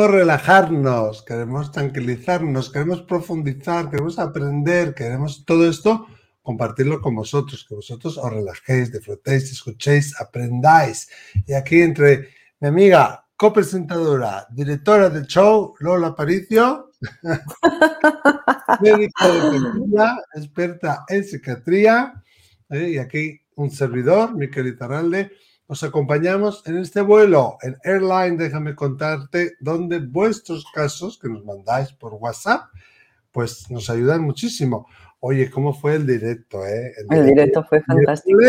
Queremos 0.00 0.18
relajarnos, 0.18 1.22
queremos 1.24 1.72
tranquilizarnos, 1.72 2.72
queremos 2.72 3.02
profundizar, 3.02 3.90
queremos 3.90 4.18
aprender, 4.18 4.94
queremos 4.94 5.44
todo 5.44 5.68
esto 5.68 6.06
compartirlo 6.40 7.02
con 7.02 7.14
vosotros, 7.14 7.66
que 7.68 7.74
vosotros 7.74 8.16
os 8.16 8.32
relajéis, 8.32 8.90
disfrutéis, 8.90 9.52
escuchéis, 9.52 10.18
aprendáis. 10.18 11.10
Y 11.46 11.52
aquí 11.52 11.82
entre 11.82 12.30
mi 12.60 12.68
amiga, 12.68 13.26
copresentadora, 13.36 14.46
directora 14.50 15.10
del 15.10 15.26
show, 15.26 15.74
Lola 15.80 16.06
Aparicio, 16.06 16.92
médica 18.80 19.28
de 19.28 20.40
experta 20.40 21.04
en 21.10 21.24
psiquiatría, 21.24 22.14
¿eh? 22.70 22.92
y 22.92 22.96
aquí 22.96 23.38
un 23.56 23.70
servidor, 23.70 24.34
Miquel 24.34 24.68
Itarralde, 24.68 25.30
os 25.70 25.84
acompañamos 25.84 26.64
en 26.66 26.78
este 26.78 27.00
vuelo 27.00 27.56
en 27.62 27.76
Airline, 27.84 28.36
déjame 28.36 28.74
contarte, 28.74 29.54
donde 29.60 30.00
vuestros 30.00 30.64
casos 30.74 31.16
que 31.16 31.28
nos 31.28 31.44
mandáis 31.44 31.92
por 31.92 32.14
WhatsApp, 32.14 32.62
pues 33.30 33.70
nos 33.70 33.88
ayudan 33.88 34.22
muchísimo. 34.22 34.88
Oye, 35.20 35.48
¿cómo 35.48 35.72
fue 35.72 35.94
el 35.94 36.08
directo? 36.08 36.66
Eh? 36.66 36.92
El, 37.08 37.24
directo, 37.24 37.62
fue 37.62 37.80
fantástico. 37.82 38.40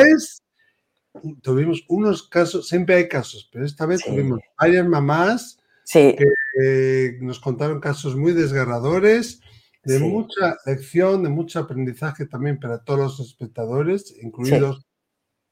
tuvimos 1.43 1.85
unos 1.89 2.27
casos, 2.27 2.67
siempre 2.67 2.95
hay 2.95 3.07
casos, 3.07 3.47
pero 3.53 3.65
esta 3.67 3.85
vez 3.85 4.01
tuvimos 4.03 4.39
varias 4.59 4.87
mamás 4.87 5.59
que 5.93 6.17
eh, 6.59 7.19
nos 7.21 7.39
contaron 7.39 7.79
casos 7.79 8.15
muy 8.15 8.33
desgarradores, 8.33 9.41
de 9.83 9.99
mucha 9.99 10.57
lección, 10.65 11.21
de 11.21 11.29
mucho 11.29 11.59
aprendizaje 11.59 12.25
también 12.25 12.59
para 12.59 12.83
todos 12.83 12.99
los 12.99 13.19
espectadores, 13.19 14.11
incluidos 14.23 14.87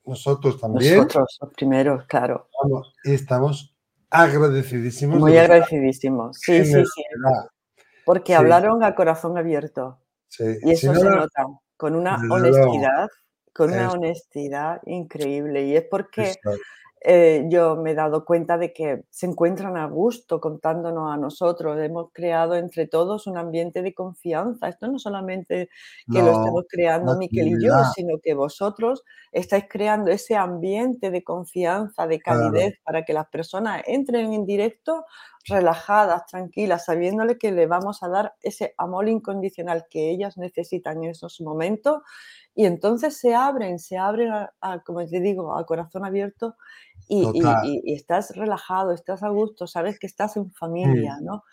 nosotros 0.09 0.59
también. 0.59 0.97
Nosotros, 0.97 1.37
los 1.41 1.53
primeros, 1.53 2.05
claro. 2.05 2.49
estamos 3.03 3.75
agradecidísimos. 4.09 5.19
Muy 5.19 5.37
agradecidísimos, 5.37 6.37
sí, 6.39 6.65
sí, 6.65 6.83
sí. 6.83 7.03
Porque 8.05 8.35
hablaron 8.35 8.83
a 8.83 8.95
corazón 8.95 9.37
abierto. 9.37 9.99
Sí. 10.27 10.57
Y 10.63 10.71
eso 10.71 10.93
se 10.93 11.05
nota, 11.05 11.45
con 11.77 11.95
una 11.95 12.19
honestidad, 12.29 13.07
con 13.53 13.71
una 13.71 13.91
honestidad 13.91 14.81
increíble. 14.85 15.65
Y 15.65 15.75
es 15.75 15.85
porque 15.89 16.35
eh, 17.01 17.45
yo 17.49 17.77
me 17.77 17.91
he 17.91 17.95
dado 17.95 18.25
cuenta 18.25 18.57
de 18.57 18.73
que 18.73 19.03
se 19.09 19.25
encuentran 19.25 19.77
a 19.77 19.87
gusto 19.87 20.41
contándonos 20.41 21.11
a 21.11 21.17
nosotros. 21.17 21.79
Hemos 21.79 22.11
creado 22.11 22.55
entre 22.55 22.87
todos 22.87 23.25
un 23.25 23.37
ambiente 23.37 23.81
de 23.81 23.93
confianza. 23.93 24.67
Esto 24.67 24.87
no 24.87 24.99
solamente 24.99 25.69
que 26.11 26.21
lo 26.21 26.31
estamos 26.31 26.65
creando 26.67 27.17
Miquel 27.17 27.47
y 27.47 27.65
yo, 27.65 27.73
sino 27.95 28.19
que 28.21 28.33
vosotros 28.33 29.03
estáis 29.31 29.65
creando 29.69 30.11
ese 30.11 30.35
ambiente 30.35 31.11
de 31.11 31.23
confianza, 31.23 32.05
de 32.07 32.19
calidez, 32.19 32.79
para 32.83 33.05
que 33.05 33.13
las 33.13 33.27
personas 33.29 33.83
entren 33.87 34.33
en 34.33 34.45
directo 34.45 35.05
relajadas, 35.45 36.25
tranquilas, 36.25 36.85
sabiéndole 36.85 37.37
que 37.37 37.51
le 37.51 37.67
vamos 37.67 38.03
a 38.03 38.09
dar 38.09 38.35
ese 38.41 38.73
amor 38.77 39.07
incondicional 39.09 39.85
que 39.89 40.09
ellas 40.11 40.37
necesitan 40.37 41.03
en 41.03 41.11
esos 41.11 41.41
momentos. 41.41 42.01
Y 42.55 42.65
entonces 42.65 43.17
se 43.17 43.35
abren, 43.35 43.79
se 43.79 43.97
abren, 43.97 44.31
como 44.85 45.05
te 45.05 45.21
digo, 45.21 45.57
a 45.57 45.65
corazón 45.65 46.05
abierto 46.05 46.55
y, 47.07 47.93
estás 47.93 48.35
relajado, 48.35 48.91
estás 48.91 49.23
a 49.23 49.29
gusto, 49.29 49.65
sabes 49.65 49.99
que 49.99 50.07
estás 50.07 50.35
en 50.35 50.51
familia, 50.51 51.17
¿no? 51.21 51.43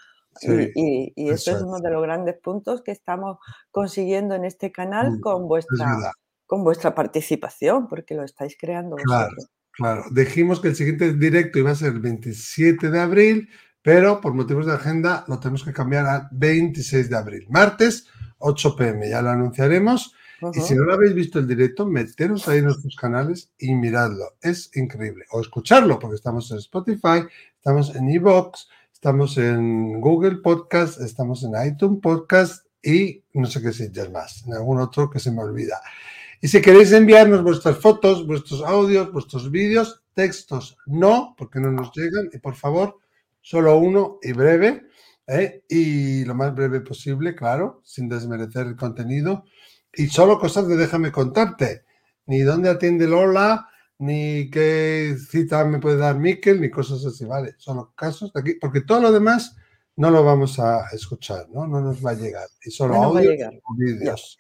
y, 0.43 1.31
eso 1.31 1.57
es 1.57 1.63
uno 1.63 1.79
de 1.79 1.91
los 1.91 2.03
grandes 2.03 2.37
puntos 2.43 2.83
que 2.83 2.91
estamos 2.91 3.39
consiguiendo 3.71 4.35
en 4.35 4.45
este 4.45 4.73
canal 4.73 5.13
mm, 5.13 5.21
con 5.21 5.49
vuestra, 5.49 6.13
con 6.45 6.65
vuestra 6.65 6.95
participación, 6.95 7.89
porque 7.89 8.15
lo 8.15 8.25
estáis 8.25 8.57
creando 8.59 8.97
vosotros. 8.97 9.49
Claro, 9.73 10.05
dijimos 10.11 10.61
que 10.61 10.69
el 10.69 10.77
siguiente 10.77 11.13
directo 11.13 11.59
iba 11.59 11.71
a 11.71 11.75
ser 11.75 11.93
el 11.93 12.01
27 12.01 12.91
de 12.91 13.01
abril, 13.01 13.49
pero 13.87 14.21
por 14.21 14.35
motivos 14.35 14.67
de 14.67 14.73
agenda 14.73 15.25
lo 15.29 15.39
tenemos 15.39 15.63
que 15.63 15.73
cambiar 15.73 16.07
al 16.07 16.29
26 16.33 17.09
de 17.09 17.17
abril, 17.17 17.47
martes 17.51 18.09
8 18.39 18.75
pm, 18.75 19.09
ya 19.09 19.23
lo 19.23 19.31
anunciaremos. 19.31 20.13
Y 20.55 20.61
si 20.61 20.75
no 20.75 20.83
lo 20.83 20.95
habéis 20.95 21.15
visto 21.15 21.39
el 21.39 21.47
directo, 21.47 21.87
meteros 21.87 22.49
ahí 22.49 22.59
en 22.59 22.65
nuestros 22.65 22.97
canales 22.97 23.53
y 23.61 23.73
miradlo. 23.77 24.35
Es 24.43 24.77
increíble. 24.77 25.27
O 25.31 25.41
escucharlo, 25.41 26.01
porque 26.01 26.17
estamos 26.17 26.51
en 26.51 26.59
Spotify, 26.59 27.29
estamos 27.55 27.95
en 27.95 28.11
Evox, 28.11 28.69
estamos 28.93 29.39
en 29.39 30.01
Google 30.01 30.39
Podcast, 30.39 31.01
estamos 31.01 31.45
en 31.45 31.53
iTunes 31.65 32.01
Podcast 32.03 32.67
y 32.83 33.23
no 33.35 33.47
sé 33.47 33.63
qué 33.63 33.73
sitios 33.73 34.11
más, 34.11 34.45
en 34.49 34.55
algún 34.55 34.81
otro 34.81 35.09
que 35.09 35.21
se 35.21 35.31
me 35.31 35.43
olvida. 35.43 35.81
Y 36.41 36.49
si 36.49 36.61
queréis 36.61 36.91
enviarnos 36.91 37.45
vuestras 37.45 37.79
fotos, 37.79 38.27
vuestros 38.27 38.65
audios, 38.65 39.13
vuestros 39.13 39.49
vídeos, 39.49 40.03
textos 40.13 40.77
no, 40.87 41.37
porque 41.39 41.61
no 41.61 41.71
nos 41.71 41.93
llegan. 41.95 42.31
Y 42.33 42.39
por 42.39 42.57
favor, 42.57 42.99
solo 43.47 43.79
uno 43.79 44.19
y 44.23 44.33
breve. 44.33 44.89
¿eh? 45.29 45.63
Y 45.69 46.25
lo 46.25 46.35
más 46.35 46.53
breve 46.53 46.81
posible, 46.81 47.37
claro, 47.37 47.81
sin 47.85 48.09
desmerecer 48.09 48.67
el 48.67 48.75
contenido 48.75 49.45
y 49.93 50.09
solo 50.09 50.41
cosas 50.41 50.67
de 50.67 50.77
déjame 50.77 51.13
contarte. 51.13 51.85
Ni 52.27 52.41
dónde 52.41 52.71
atiende 52.71 53.07
Lola, 53.07 53.69
ni 53.99 54.51
qué 54.51 55.15
cita 55.31 55.65
me 55.65 55.79
puede 55.79 55.97
dar 55.97 56.19
Miquel, 56.19 56.61
ni 56.61 56.71
cosas 56.71 57.07
así, 57.07 57.25
¿vale? 57.25 57.55
Solo 57.57 57.93
casos 57.95 58.33
de 58.33 58.41
aquí, 58.41 58.55
porque 58.55 58.81
todo 58.81 58.99
lo 59.01 59.13
demás 59.13 59.55
no 59.95 60.11
lo 60.11 60.25
vamos 60.25 60.59
a 60.59 60.89
escuchar, 60.93 61.49
¿no? 61.51 61.69
No 61.69 61.81
nos 61.81 62.05
va 62.05 62.11
a 62.11 62.15
llegar. 62.15 62.49
Y 62.65 62.73
solo 62.73 62.97
audio 62.97 63.33
y 63.33 63.39
vídeos. 63.77 64.39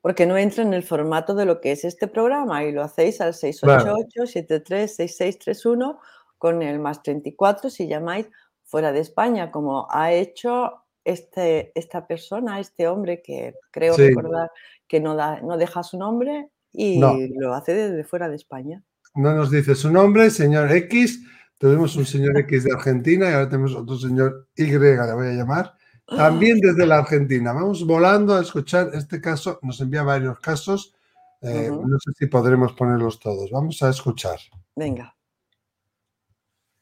Porque 0.00 0.26
no 0.26 0.36
entra 0.36 0.64
en 0.64 0.74
el 0.74 0.82
formato 0.82 1.36
de 1.36 1.44
lo 1.44 1.60
que 1.60 1.70
es 1.70 1.84
este 1.84 2.08
programa 2.08 2.64
y 2.64 2.72
lo 2.72 2.82
hacéis 2.82 3.20
al 3.20 3.34
688-736631 3.34 5.96
con 6.42 6.60
el 6.60 6.80
más 6.80 7.04
34 7.04 7.70
si 7.70 7.86
llamáis 7.86 8.26
fuera 8.64 8.90
de 8.90 8.98
España, 8.98 9.52
como 9.52 9.86
ha 9.88 10.10
hecho 10.10 10.72
este, 11.04 11.70
esta 11.76 12.08
persona, 12.08 12.58
este 12.58 12.88
hombre 12.88 13.22
que 13.22 13.54
creo 13.70 13.96
recordar 13.96 14.50
que 14.88 14.98
no, 14.98 15.14
da, 15.14 15.40
no 15.40 15.56
deja 15.56 15.84
su 15.84 15.96
nombre 15.98 16.48
y 16.72 16.98
lo 16.98 17.54
hace 17.54 17.74
desde 17.74 18.02
fuera 18.02 18.28
de 18.28 18.34
España. 18.34 18.82
No 19.14 19.32
nos 19.36 19.52
dice 19.52 19.76
su 19.76 19.92
nombre, 19.92 20.30
señor 20.30 20.72
X. 20.72 21.24
Tuvimos 21.58 21.94
un 21.94 22.06
señor 22.06 22.36
X 22.38 22.64
de 22.64 22.72
Argentina 22.72 23.30
y 23.30 23.34
ahora 23.34 23.48
tenemos 23.48 23.76
otro 23.76 23.96
señor 23.96 24.48
Y, 24.56 24.66
le 24.66 25.14
voy 25.14 25.28
a 25.28 25.34
llamar, 25.34 25.74
también 26.08 26.58
desde 26.58 26.86
la 26.86 26.98
Argentina. 26.98 27.52
Vamos 27.52 27.86
volando 27.86 28.34
a 28.34 28.40
escuchar 28.40 28.90
este 28.94 29.20
caso. 29.20 29.60
Nos 29.62 29.80
envía 29.80 30.02
varios 30.02 30.40
casos. 30.40 30.92
Eh, 31.40 31.70
no 31.70 32.00
sé 32.00 32.10
si 32.18 32.26
podremos 32.26 32.72
ponerlos 32.72 33.20
todos. 33.20 33.48
Vamos 33.52 33.80
a 33.84 33.90
escuchar. 33.90 34.40
Venga. 34.74 35.14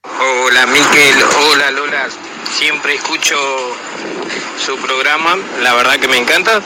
Hola 0.02 0.66
Miquel, 0.66 1.22
hola 1.46 1.70
Lola. 1.72 2.08
Siempre 2.50 2.94
escucho 2.94 3.36
su 4.58 4.78
programa. 4.78 5.36
La 5.60 5.74
verdad 5.74 6.00
que 6.00 6.08
me 6.08 6.16
encanta 6.16 6.62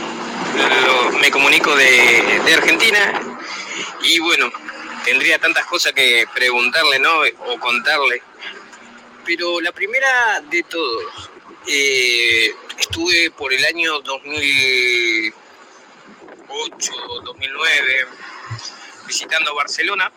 me 1.20 1.32
comunico 1.32 1.74
de, 1.74 2.54
Argentina 2.56 3.20
y 4.02 4.20
bueno, 4.20 4.52
tendría 5.04 5.40
tantas 5.40 5.66
cosas 5.66 5.92
que 5.92 6.28
preguntarle, 6.32 7.00
¿no? 7.00 7.10
O 7.46 7.58
contarle. 7.58 8.22
Pero 9.24 9.60
la 9.60 9.72
primera 9.72 10.40
de 10.42 10.62
todos, 10.62 11.28
eh, 11.66 12.54
estuve 12.78 13.32
por 13.32 13.52
el 13.52 13.64
año 13.64 13.98
2008, 14.00 16.92
2009, 17.24 18.06
visitando 19.08 19.56
Barcelona 19.56 20.12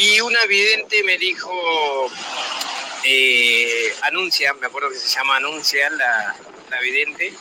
y 0.00 0.18
una 0.22 0.46
vidente 0.46 1.04
me 1.04 1.18
dijo, 1.18 2.10
eh, 3.04 3.94
anuncia, 4.00 4.54
me 4.54 4.66
acuerdo 4.66 4.88
que 4.88 4.96
se 4.96 5.08
llama 5.08 5.36
anuncia 5.36 5.90
la, 5.90 6.34
la 6.70 6.80
vidente, 6.80 7.34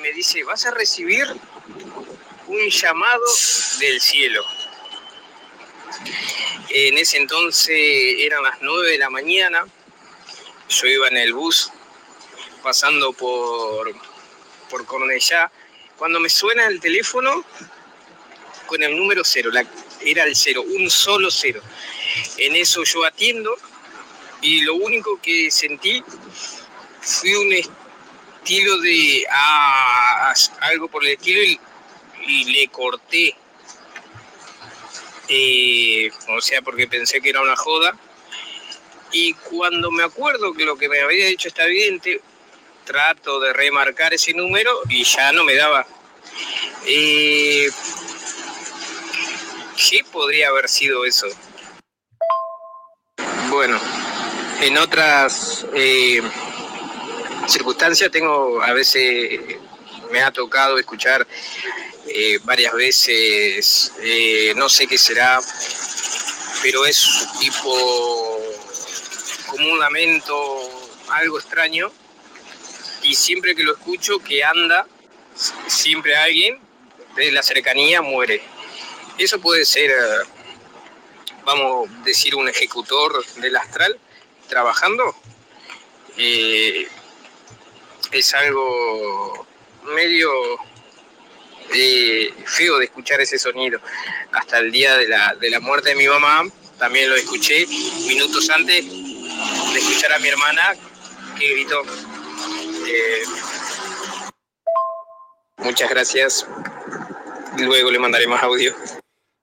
me 0.00 0.12
dice, 0.12 0.42
vas 0.42 0.64
a 0.64 0.70
recibir 0.70 1.26
un 2.46 2.68
llamado 2.70 3.22
del 3.78 4.00
cielo. 4.00 4.42
En 6.70 6.96
ese 6.96 7.18
entonces 7.18 7.76
eran 8.20 8.42
las 8.42 8.56
9 8.62 8.92
de 8.92 8.98
la 8.98 9.10
mañana, 9.10 9.66
yo 10.70 10.86
iba 10.86 11.08
en 11.08 11.18
el 11.18 11.34
bus 11.34 11.70
pasando 12.62 13.12
por, 13.12 13.94
por 14.70 14.86
Cornellá, 14.86 15.52
cuando 15.98 16.20
me 16.20 16.30
suena 16.30 16.68
el 16.68 16.80
teléfono 16.80 17.44
con 18.66 18.82
el 18.82 18.96
número 18.96 19.24
cero, 19.24 19.50
era 20.00 20.24
el 20.24 20.36
cero, 20.36 20.62
un 20.62 20.88
solo 20.88 21.30
cero. 21.30 21.60
En 22.38 22.56
eso 22.56 22.84
yo 22.84 23.04
atiendo 23.04 23.56
y 24.40 24.60
lo 24.62 24.74
único 24.74 25.20
que 25.20 25.50
sentí 25.50 26.02
fue 27.00 27.36
un 27.38 27.52
estilo 27.52 28.78
de 28.78 29.26
ah, 29.30 30.34
algo 30.60 30.88
por 30.88 31.04
el 31.04 31.12
estilo 31.12 31.40
y, 31.42 32.44
le 32.44 32.68
corté. 32.68 33.34
Eh, 35.28 36.10
o 36.28 36.40
sea, 36.40 36.60
porque 36.62 36.86
pensé 36.86 37.20
que 37.20 37.30
era 37.30 37.40
una 37.40 37.56
joda. 37.56 37.96
Y 39.12 39.32
cuando 39.32 39.90
me 39.90 40.02
acuerdo 40.02 40.52
que 40.52 40.64
lo 40.64 40.76
que 40.76 40.88
me 40.88 41.00
había 41.00 41.26
dicho 41.26 41.48
está 41.48 41.64
evidente, 41.64 42.20
trato 42.84 43.40
de 43.40 43.52
remarcar 43.54 44.12
ese 44.12 44.34
número 44.34 44.80
y 44.88 45.04
ya 45.04 45.32
no 45.32 45.44
me 45.44 45.54
daba. 45.54 45.86
Eh, 46.86 47.70
¿Qué 49.76 50.04
podría 50.12 50.48
haber 50.48 50.68
sido 50.68 51.04
eso? 51.04 51.26
Bueno, 53.50 53.80
en 54.60 54.76
otras 54.76 55.66
eh, 55.74 56.20
circunstancias 57.46 58.10
tengo, 58.10 58.62
a 58.62 58.74
veces 58.74 59.40
me 60.10 60.20
ha 60.20 60.30
tocado 60.30 60.78
escuchar 60.78 61.26
eh, 62.08 62.38
varias 62.44 62.74
veces, 62.74 63.92
eh, 64.02 64.52
no 64.54 64.68
sé 64.68 64.86
qué 64.86 64.98
será, 64.98 65.40
pero 66.62 66.84
es 66.84 67.26
tipo 67.40 68.38
como 69.46 69.72
un 69.72 69.78
lamento, 69.78 70.36
algo 71.10 71.38
extraño, 71.38 71.90
y 73.02 73.14
siempre 73.14 73.54
que 73.54 73.62
lo 73.62 73.72
escucho 73.72 74.18
que 74.18 74.44
anda, 74.44 74.86
siempre 75.66 76.16
alguien 76.16 76.60
de 77.16 77.32
la 77.32 77.42
cercanía 77.42 78.02
muere. 78.02 78.42
Eso 79.16 79.40
puede 79.40 79.64
ser, 79.64 79.90
vamos 81.48 81.88
a 81.88 82.04
decir, 82.04 82.34
un 82.34 82.46
ejecutor 82.46 83.24
del 83.36 83.56
astral 83.56 83.98
trabajando. 84.48 85.14
Eh, 86.18 86.86
es 88.12 88.34
algo 88.34 89.46
medio 89.94 90.30
eh, 91.74 92.34
feo 92.44 92.76
de 92.76 92.84
escuchar 92.84 93.22
ese 93.22 93.38
sonido. 93.38 93.80
Hasta 94.32 94.58
el 94.58 94.70
día 94.70 94.98
de 94.98 95.08
la, 95.08 95.34
de 95.36 95.48
la 95.48 95.60
muerte 95.60 95.90
de 95.90 95.94
mi 95.94 96.06
mamá, 96.06 96.44
también 96.78 97.08
lo 97.08 97.16
escuché 97.16 97.66
minutos 98.06 98.50
antes 98.50 98.84
de 98.84 99.78
escuchar 99.78 100.12
a 100.12 100.18
mi 100.18 100.28
hermana 100.28 100.74
que 101.38 101.50
gritó. 101.54 101.82
Eh, 102.86 103.22
muchas 105.56 105.88
gracias. 105.88 106.46
Luego 107.56 107.90
le 107.90 107.98
mandaré 107.98 108.26
más 108.26 108.42
audio. 108.42 108.74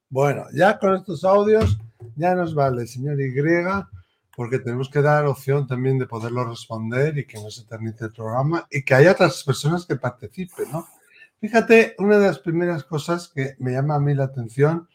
Bueno, 0.10 0.46
ya 0.54 0.78
con 0.78 0.96
estos 0.96 1.24
audios 1.24 1.78
ya 2.16 2.36
nos 2.36 2.54
vale, 2.56 2.88
señor 2.88 3.20
Y, 3.20 3.34
porque 4.36 4.60
tenemos 4.60 4.90
que 4.90 5.02
dar 5.02 5.26
opción 5.26 5.68
también 5.68 5.98
de 5.98 6.08
poderlo 6.08 6.46
responder 6.46 7.18
y 7.18 7.26
que 7.26 7.42
no 7.42 7.50
se 7.50 7.62
eternice 7.62 8.06
el 8.06 8.14
programa 8.14 8.68
y 8.70 8.84
que 8.84 8.94
haya 8.94 9.14
otras 9.14 9.44
personas 9.44 9.86
que 9.86 9.96
participen, 9.96 10.72
¿no? 10.72 10.88
Fíjate, 11.40 11.96
una 12.00 12.18
de 12.18 12.28
las 12.28 12.40
primeras 12.40 12.84
cosas 12.84 13.30
que 13.34 13.56
me 13.60 13.72
llama 13.72 13.96
a 13.96 14.00
mí 14.00 14.14
la 14.14 14.26
atención, 14.26 14.88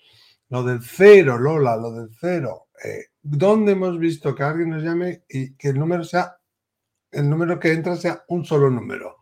lo 0.49 0.63
del 0.65 0.83
cero, 0.83 1.39
Lola, 1.39 1.77
lo 1.77 1.93
del 1.93 2.11
cero. 2.21 2.69
Eh, 2.85 3.07
¿Dónde 3.23 3.73
hemos 3.73 3.99
visto 3.99 4.35
que 4.35 4.43
alguien 4.43 4.71
nos 4.71 4.83
llame 4.83 5.25
y 5.29 5.55
que 5.55 5.69
el 5.69 5.79
número 5.79 6.05
sea, 6.05 6.39
el 7.13 7.29
número 7.29 7.59
que 7.59 7.73
entra 7.73 7.97
sea 7.97 8.25
un 8.29 8.45
solo 8.45 8.71
número? 8.71 9.17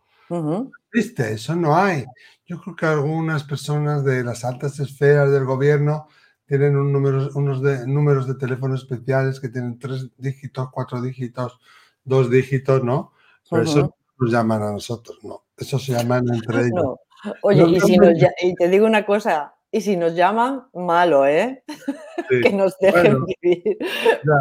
¿Viste? 0.91 1.33
Eso 1.33 1.55
no 1.55 1.75
hay. 1.75 2.05
Yo 2.45 2.59
creo 2.61 2.75
que 2.75 2.85
algunas 2.85 3.43
personas 3.43 4.03
de 4.03 4.23
las 4.23 4.43
altas 4.43 4.79
esferas 4.79 5.31
del 5.31 5.45
gobierno 5.45 6.07
tienen 6.49 6.75
un 6.75 6.91
número, 6.91 7.29
unos 7.35 7.61
de, 7.61 7.85
números 7.85 8.27
de 8.27 8.33
teléfono 8.33 8.73
especiales 8.73 9.39
que 9.39 9.49
tienen 9.49 9.77
tres 9.77 10.09
dígitos, 10.17 10.69
cuatro 10.71 10.99
dígitos, 10.99 11.59
dos 12.03 12.31
dígitos, 12.31 12.83
¿no? 12.83 13.13
Pero 13.51 13.61
eso 13.61 13.95
nos 14.17 14.31
llaman 14.31 14.63
a 14.63 14.71
nosotros, 14.71 15.19
¿no? 15.21 15.43
Eso 15.55 15.77
se 15.77 15.93
llaman 15.93 16.25
entre 16.27 16.61
ellos. 16.61 16.97
Oye, 17.43 17.63
y, 17.69 17.79
si 17.79 17.97
nos, 17.97 18.13
y 18.41 18.55
te 18.55 18.67
digo 18.67 18.87
una 18.87 19.05
cosa, 19.05 19.53
y 19.71 19.81
si 19.81 19.95
nos 19.95 20.15
llaman, 20.15 20.63
malo, 20.73 21.27
¿eh? 21.27 21.63
que 22.43 22.51
nos 22.51 22.75
dejen 22.79 23.23
vivir. 23.25 23.77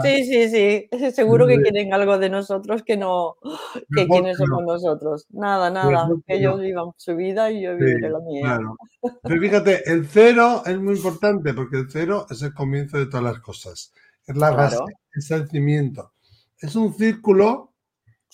Sí, 0.03 0.25
sí, 0.25 0.49
sí. 0.49 1.11
Seguro 1.13 1.47
que 1.47 1.61
quieren 1.61 1.93
algo 1.93 2.19
de 2.19 2.31
nosotros 2.31 2.83
que 2.83 2.97
no, 2.97 3.37
que 3.95 4.07
quienes 4.07 4.39
somos 4.39 4.63
nosotros. 4.65 5.27
Nada, 5.31 5.71
nada. 5.71 6.09
que 6.27 6.37
ellos 6.37 6.61
vivan 6.61 6.93
su 6.97 7.15
vida 7.15 7.51
y 7.51 7.63
yo 7.63 7.77
viviré 7.77 8.09
la 8.09 8.21
mía. 8.21 8.61
Pero 9.23 9.41
fíjate, 9.41 9.91
el 9.91 10.07
cero 10.07 10.63
es 10.65 10.79
muy 10.79 10.97
importante 10.97 11.53
porque 11.53 11.77
el 11.77 11.91
cero 11.91 12.27
es 12.31 12.41
el 12.41 12.55
comienzo 12.55 12.97
de 12.97 13.07
todas 13.07 13.25
las 13.25 13.41
cosas. 13.41 13.93
Es 14.27 14.37
la 14.37 14.51
base, 14.51 14.79
es 15.13 15.31
el 15.31 15.47
cimiento. 15.49 16.13
Es 16.59 16.75
un 16.75 16.95
círculo 16.95 17.75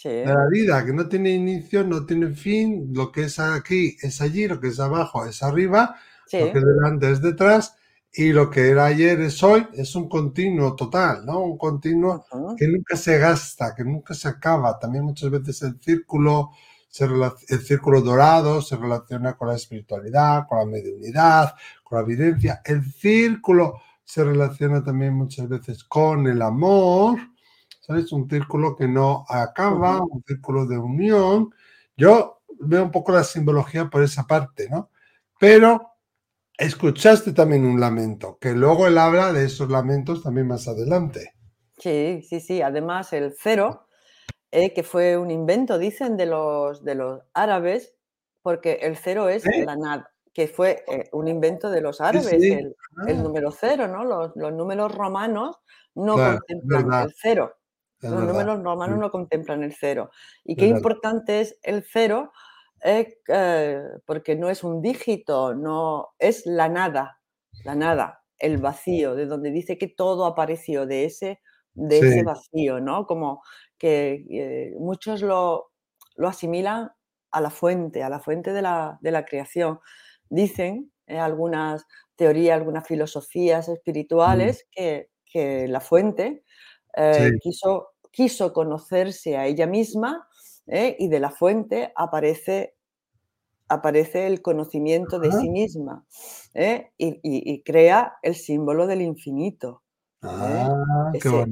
de 0.03 0.27
la 0.27 0.47
vida 0.49 0.85
que 0.85 0.93
no 0.93 1.09
tiene 1.09 1.31
inicio, 1.31 1.83
no 1.83 2.07
tiene 2.07 2.29
fin. 2.35 2.93
Lo 2.93 3.11
que 3.11 3.25
es 3.25 3.41
aquí 3.41 3.97
es 4.01 4.21
allí, 4.21 4.47
lo 4.47 4.61
que 4.61 4.69
es 4.69 4.79
abajo 4.79 5.27
es 5.27 5.43
arriba 5.43 5.97
lo 6.33 6.53
que 6.53 6.61
delante 6.61 7.11
es 7.11 7.21
detrás 7.21 7.77
y 8.17 8.33
lo 8.33 8.49
que 8.49 8.69
era 8.69 8.87
ayer 8.87 9.21
es 9.23 9.43
hoy, 9.43 9.67
es 9.73 9.97
un 9.97 10.09
continuo 10.09 10.77
total, 10.77 11.27
¿no? 11.27 11.41
Un 11.41 11.59
continuo 11.59 12.25
que 12.57 12.69
nunca 12.69 12.97
se 12.97 13.19
gasta, 13.19 13.75
que 13.75 13.83
nunca 13.83 14.15
se 14.15 14.29
acaba. 14.29 14.79
También 14.79 15.05
muchas 15.05 15.31
veces 15.31 15.63
el 15.63 15.81
círculo, 15.81 16.51
el 17.49 17.61
círculo 17.61 18.01
dorado 18.03 18.63
se 18.63 18.77
relaciona 18.77 19.37
con 19.37 19.49
la 19.49 19.57
espiritualidad, 19.57 20.47
con 20.49 20.59
la 20.59 20.65
mediunidad, 20.65 21.55
con 21.83 21.99
la 21.99 22.05
evidencia. 22.05 22.63
El 22.65 22.85
círculo 22.85 23.81
se 24.05 24.23
relaciona 24.23 24.85
también 24.85 25.15
muchas 25.15 25.49
veces 25.49 25.83
con 25.83 26.29
el 26.29 26.41
amor, 26.41 27.19
¿sabes? 27.81 28.13
Un 28.13 28.31
círculo 28.31 28.77
que 28.77 28.87
no 28.87 29.25
acaba, 29.29 30.01
un 30.01 30.23
círculo 30.25 30.67
de 30.67 30.79
unión. 30.79 31.53
Yo 31.97 32.43
veo 32.61 32.85
un 32.85 32.93
poco 32.93 33.11
la 33.11 33.25
simbología 33.25 33.91
por 33.91 34.05
esa 34.05 34.25
parte, 34.25 34.69
¿no? 34.71 34.91
Pero 35.37 35.94
escuchaste 36.59 37.33
también 37.33 37.65
un 37.65 37.81
lamento, 37.81 38.39
que 38.41 38.53
luego 38.53 38.87
él 38.87 38.99
habla 38.99 39.33
de 39.33 39.45
esos 39.45 39.71
lamentos 39.71 40.23
también 40.23 40.47
más 40.47 40.69
adelante. 40.69 41.35
Sí, 41.79 42.23
sí, 42.29 42.41
sí. 42.41 42.63
Además, 42.63 43.13
el 43.13 43.35
cero, 43.39 43.87
eh, 44.51 44.73
que 44.73 44.83
fue 44.83 45.17
un 45.17 45.31
invento, 45.31 45.79
dicen, 45.79 46.17
de 46.17 46.27
los, 46.27 46.85
de 46.85 46.95
los 46.95 47.23
árabes, 47.35 47.97
porque 48.43 48.75
el 48.83 48.97
cero 48.97 49.29
es 49.29 49.45
la 49.45 49.77
nada, 49.77 50.13
que 50.33 50.49
fue 50.49 50.85
eh, 50.87 51.09
un 51.13 51.29
invento 51.29 51.71
de 51.71 51.81
los 51.81 52.01
árabes, 52.01 52.33
El, 52.33 52.77
ah. 52.97 53.13
número 53.15 53.51
cero, 53.51 53.89
¿no? 53.89 54.05
Los, 54.05 54.37
números 54.37 54.95
romanos 54.95 55.57
no 55.95 56.15
contemplan 56.15 57.05
el 57.05 57.15
cero. 57.17 57.57
los 58.01 58.25
números 58.25 58.63
romanos 58.63 58.99
no 58.99 59.11
contemplan 59.11 59.63
el 59.65 59.75
cero. 59.75 60.11
Y 60.45 60.57
qué 60.57 60.67
importante 60.67 61.41
es 61.41 61.59
el 61.63 61.85
cero 61.85 62.33
eh, 62.87 63.81
porque 64.05 64.37
no 64.37 64.51
es 64.51 64.63
un 64.63 64.83
dígito, 64.83 65.55
no 65.55 66.11
es 66.19 66.45
la 66.45 66.69
nada, 66.69 67.19
la 67.65 67.75
nada, 67.75 68.23
el 68.39 68.59
vacío, 68.59 69.15
de 69.15 69.25
donde 69.25 69.51
dice 69.51 69.79
que 69.79 69.89
todo 69.89 70.27
apareció 70.27 70.85
de 70.85 71.07
ese, 71.07 71.41
de 71.73 71.99
ese 71.99 72.23
vacío, 72.23 72.81
¿no? 72.81 73.07
Como 73.07 73.43
que 73.79 74.27
eh, 74.31 74.75
muchos 74.79 75.23
lo, 75.23 75.71
lo, 76.17 76.29
asimilan 76.29 76.91
a 77.31 77.41
la 77.41 77.49
fuente, 77.49 78.03
a 78.03 78.11
la 78.11 78.21
fuente 78.21 78.53
de 78.53 78.61
la, 78.61 78.99
de 79.01 79.11
la 79.13 79.25
creación. 79.25 79.81
Dicen 80.29 80.93
eh, 81.07 81.19
algunas 81.19 81.87
teorías, 82.17 82.59
algunas 82.59 82.87
filosofías 82.87 83.67
espirituales 83.71 84.69
que, 84.71 85.09
que, 85.25 85.69
la 85.69 85.81
fuente 85.81 86.45
quiso, 87.41 87.95
quiso 88.13 88.53
conocerse 88.53 89.39
a 89.39 89.47
ella 89.47 89.67
misma 89.67 90.29
y 90.67 91.09
de 91.09 91.21
la 91.21 91.31
fuente 91.31 91.93
aparece 91.95 92.75
aparece 93.69 94.27
el 94.27 94.43
conocimiento 94.43 95.19
de 95.19 95.33
sí 95.33 95.49
misma 95.49 96.05
¿eh? 96.55 96.93
y, 96.99 97.63
crea 97.63 98.15
el 98.23 98.35
símbolo 98.35 98.87
del 98.87 99.03
infinito. 99.03 99.83
¿eh? 100.23 100.27
Ah, 100.27 101.11
ese, 101.13 101.47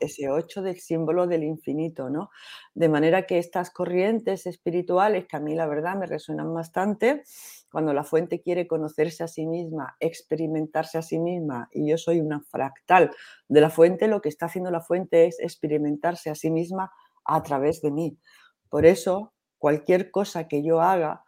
ese, 0.00 0.30
8 0.30 0.62
del 0.62 0.78
símbolo 0.80 1.26
del 1.26 1.44
infinito, 1.44 2.10
¿no? 2.10 2.30
De 2.74 2.88
manera 2.88 3.26
que 3.26 3.38
estas 3.38 3.70
corrientes 3.70 4.46
espirituales, 4.46 5.26
que 5.26 5.36
a 5.36 5.40
mí 5.40 5.54
la 5.54 5.66
verdad 5.66 5.96
me 5.96 6.06
resuenan 6.06 6.52
bastante, 6.52 7.22
cuando 7.70 7.92
la 7.92 8.02
fuente 8.02 8.40
quiere 8.40 8.66
conocerse 8.66 9.22
a 9.22 9.28
sí 9.28 9.46
misma, 9.46 9.96
experimentarse 10.00 10.98
a 10.98 11.02
sí 11.02 11.18
misma, 11.18 11.68
y 11.72 11.88
yo 11.88 11.98
soy 11.98 12.20
una 12.20 12.40
fractal 12.40 13.10
de 13.48 13.60
la 13.60 13.70
fuente, 13.70 14.08
lo 14.08 14.20
que 14.20 14.30
está 14.30 14.46
haciendo 14.46 14.70
la 14.70 14.80
fuente 14.80 15.26
es 15.26 15.38
experimentarse 15.38 16.30
a 16.30 16.34
sí 16.34 16.50
misma 16.50 16.90
a 17.24 17.42
través 17.42 17.82
de 17.82 17.90
mí. 17.92 18.18
Por 18.68 18.86
eso, 18.86 19.32
cualquier 19.58 20.10
cosa 20.10 20.48
que 20.48 20.62
yo 20.62 20.80
haga, 20.80 21.24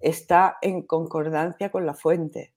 está 0.00 0.58
en 0.62 0.82
concordancia 0.82 1.70
con 1.70 1.86
la 1.86 1.94
fuente. 1.94 2.54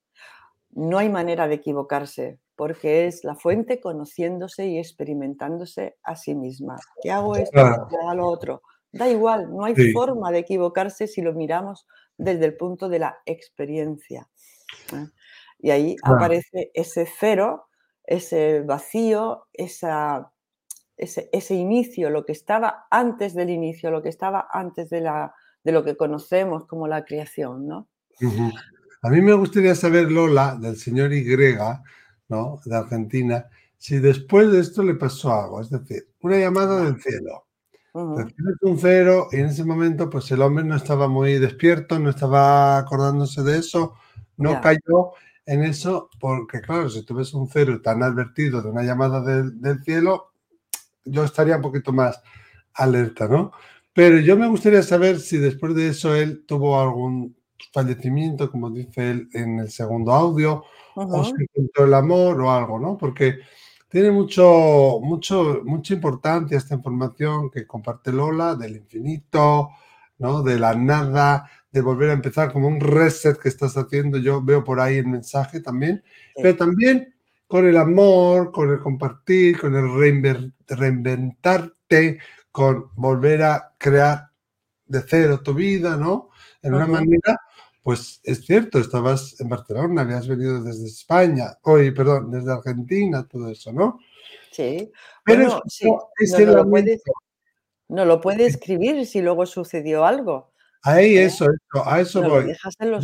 No 0.71 0.97
hay 0.97 1.09
manera 1.09 1.47
de 1.47 1.55
equivocarse, 1.55 2.39
porque 2.55 3.07
es 3.07 3.23
la 3.23 3.35
fuente 3.35 3.79
conociéndose 3.79 4.67
y 4.67 4.79
experimentándose 4.79 5.97
a 6.03 6.15
sí 6.15 6.35
misma. 6.35 6.77
¿Qué 7.01 7.11
hago 7.11 7.35
esto? 7.35 7.61
¿Qué 7.89 7.97
hago 7.97 8.15
lo 8.15 8.27
otro? 8.27 8.61
Da 8.91 9.07
igual, 9.07 9.53
no 9.55 9.65
hay 9.65 9.75
forma 9.91 10.31
de 10.31 10.39
equivocarse 10.39 11.07
si 11.07 11.21
lo 11.21 11.33
miramos 11.33 11.87
desde 12.17 12.45
el 12.45 12.57
punto 12.57 12.89
de 12.89 12.99
la 12.99 13.19
experiencia. 13.25 14.27
¿eh? 14.93 15.07
Y 15.59 15.71
ahí 15.71 15.95
aparece 16.03 16.71
ese 16.73 17.07
cero, 17.19 17.67
ese 18.03 18.61
vacío, 18.61 19.47
esa, 19.53 20.31
ese, 20.97 21.29
ese 21.31 21.55
inicio, 21.55 22.09
lo 22.09 22.25
que 22.25 22.31
estaba 22.31 22.87
antes 22.89 23.33
del 23.33 23.49
inicio, 23.49 23.91
lo 23.91 24.01
que 24.01 24.09
estaba 24.09 24.47
antes 24.51 24.89
de 24.89 25.01
la, 25.01 25.33
de 25.63 25.71
lo 25.71 25.83
que 25.83 25.95
conocemos 25.95 26.65
como 26.65 26.87
la 26.87 27.05
creación, 27.05 27.67
¿no? 27.67 27.87
A 29.03 29.09
mí 29.09 29.21
me 29.21 29.33
gustaría 29.33 29.75
saber, 29.75 30.11
Lola, 30.11 30.57
del 30.59 30.75
señor 30.75 31.13
Y, 31.13 31.23
¿no? 32.29 32.59
De 32.65 32.75
Argentina, 32.75 33.45
si 33.77 33.99
después 33.99 34.51
de 34.51 34.59
esto 34.59 34.81
le 34.81 34.95
pasó 34.95 35.33
algo, 35.33 35.61
es 35.61 35.69
decir, 35.69 36.07
una 36.21 36.37
llamada 36.37 36.83
del 36.83 36.99
cielo. 37.01 37.45
un 37.93 38.77
cero 38.79 39.27
y 39.31 39.37
en 39.37 39.47
ese 39.47 39.63
momento 39.63 40.09
pues 40.09 40.29
el 40.31 40.41
hombre 40.41 40.63
no 40.63 40.75
estaba 40.75 41.07
muy 41.07 41.37
despierto, 41.39 41.99
no 41.99 42.09
estaba 42.09 42.77
acordándose 42.77 43.43
de 43.43 43.59
eso, 43.59 43.95
no 44.37 44.61
cayó 44.61 45.13
en 45.45 45.63
eso 45.63 46.09
porque 46.19 46.61
claro, 46.61 46.89
si 46.89 47.03
tú 47.03 47.15
ves 47.15 47.33
un 47.33 47.47
cero 47.47 47.81
tan 47.81 48.03
advertido 48.03 48.61
de 48.61 48.69
una 48.69 48.83
llamada 48.83 49.21
del, 49.21 49.61
del 49.61 49.83
cielo, 49.83 50.31
yo 51.09 51.23
estaría 51.23 51.57
un 51.57 51.61
poquito 51.61 51.93
más 51.93 52.21
alerta, 52.73 53.27
¿no? 53.27 53.51
Pero 53.93 54.19
yo 54.19 54.37
me 54.37 54.47
gustaría 54.47 54.83
saber 54.83 55.19
si 55.19 55.37
después 55.37 55.73
de 55.75 55.89
eso 55.89 56.15
él 56.15 56.45
tuvo 56.45 56.79
algún 56.79 57.35
fallecimiento, 57.73 58.51
como 58.51 58.69
dice 58.69 59.11
él 59.11 59.29
en 59.33 59.59
el 59.59 59.71
segundo 59.71 60.11
audio, 60.13 60.63
o 60.95 61.23
si 61.23 61.33
encontró 61.39 61.85
el 61.85 61.93
amor 61.93 62.41
o 62.41 62.51
algo, 62.51 62.79
¿no? 62.79 62.97
Porque 62.97 63.39
tiene 63.89 64.11
mucho, 64.11 64.99
mucho, 65.01 65.61
mucha 65.63 65.93
importancia 65.93 66.57
esta 66.57 66.75
información 66.75 67.49
que 67.49 67.65
comparte 67.65 68.11
Lola 68.11 68.55
del 68.55 68.75
infinito, 68.75 69.69
¿no? 70.19 70.43
De 70.43 70.59
la 70.59 70.75
nada, 70.75 71.49
de 71.71 71.81
volver 71.81 72.09
a 72.09 72.13
empezar 72.13 72.51
como 72.51 72.67
un 72.67 72.79
reset 72.79 73.37
que 73.39 73.49
estás 73.49 73.77
haciendo. 73.77 74.17
Yo 74.17 74.41
veo 74.41 74.63
por 74.63 74.79
ahí 74.79 74.97
el 74.97 75.07
mensaje 75.07 75.61
también, 75.61 76.03
pero 76.35 76.55
también 76.55 77.15
con 77.47 77.67
el 77.67 77.77
amor, 77.77 78.51
con 78.51 78.69
el 78.71 78.79
compartir, 78.79 79.59
con 79.59 79.75
el 79.75 79.87
reinventarte, 80.67 82.19
con 82.51 82.91
volver 82.95 83.43
a 83.43 83.73
crear 83.77 84.31
de 84.85 85.01
cero 85.07 85.41
tu 85.41 85.53
vida, 85.53 85.95
¿no? 85.95 86.29
En 86.61 86.73
una 86.73 86.87
manera, 86.87 87.39
pues 87.81 88.19
es 88.23 88.45
cierto, 88.45 88.79
estabas 88.79 89.39
en 89.39 89.47
Barcelona, 89.47 90.01
habías 90.01 90.27
venido 90.27 90.61
desde 90.61 90.87
España, 90.87 91.57
hoy, 91.63 91.91
perdón, 91.91 92.31
desde 92.31 92.51
Argentina, 92.51 93.25
todo 93.25 93.49
eso, 93.49 93.71
¿no? 93.71 93.99
Sí. 94.51 94.91
Pero 95.23 95.61
es 95.67 95.83
no, 96.39 96.53
lo 96.53 96.69
puede, 96.69 96.99
no 97.87 98.05
lo 98.05 98.19
puede 98.19 98.45
escribir 98.45 99.05
si 99.05 99.21
luego 99.21 99.45
sucedió 99.45 100.05
algo. 100.05 100.51
Ahí, 100.83 101.17
eso, 101.17 101.45
eso, 101.45 101.87
a 101.87 102.01
eso 102.01 102.21
voy. 102.21 102.53
Los... 102.79 103.03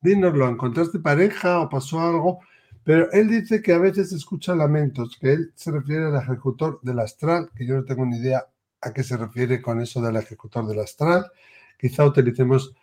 Dínoslo, 0.00 0.48
¿encontraste 0.48 0.98
pareja 1.00 1.60
o 1.60 1.68
pasó 1.68 2.00
algo? 2.00 2.40
Pero 2.84 3.10
él 3.12 3.28
dice 3.28 3.60
que 3.60 3.72
a 3.72 3.78
veces 3.78 4.12
escucha 4.12 4.54
lamentos, 4.54 5.16
que 5.20 5.32
él 5.32 5.52
se 5.54 5.70
refiere 5.70 6.06
al 6.06 6.16
ejecutor 6.16 6.80
del 6.82 7.00
astral, 7.00 7.50
que 7.54 7.66
yo 7.66 7.76
no 7.76 7.84
tengo 7.84 8.06
ni 8.06 8.18
idea 8.18 8.46
a 8.80 8.92
qué 8.92 9.02
se 9.02 9.16
refiere 9.16 9.60
con 9.60 9.80
eso 9.80 10.00
del 10.00 10.16
ejecutor 10.16 10.66
del 10.66 10.80
astral. 10.80 11.30
Quizá 11.78 12.04
utilicemos 12.04 12.74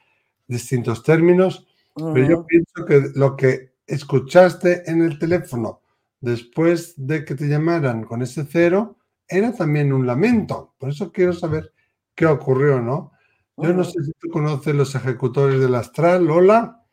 distintos 0.48 1.04
términos, 1.04 1.66
pero 1.96 2.28
yo 2.28 2.46
pienso 2.46 2.86
que 2.86 3.12
lo 3.16 3.36
que 3.36 3.72
escuchaste 3.88 4.90
en 4.90 5.02
el 5.02 5.18
teléfono 5.18 5.82
después 6.20 6.94
de 6.98 7.24
que 7.24 7.36
te 7.36 7.48
llamaran 7.48 8.04
con 8.04 8.22
ese 8.22 8.46
cero 8.46 8.98
era 9.28 9.54
también 9.54 9.94
un 9.94 10.06
lamento. 10.06 10.76
Por 10.78 10.90
eso 10.90 11.12
quiero 11.12 11.34
saber 11.34 11.74
qué 12.14 12.26
ocurrió, 12.26 12.80
¿no? 12.82 13.12
Yo 13.58 13.74
no 13.74 13.86
sé 13.86 14.04
si 14.04 14.12
tú 14.20 14.30
conoces 14.30 14.76
los 14.76 14.94
ejecutores 14.96 15.60
del 15.60 15.76
astral, 15.76 16.26
Lola. 16.26 16.84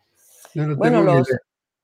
Yo 0.55 0.67
no 0.67 0.77
bueno, 0.77 1.01
tengo 1.01 1.15
los, 1.15 1.29
idea 1.29 1.39